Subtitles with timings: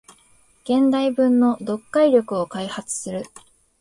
[0.63, 3.23] 現代文の読解力を開発する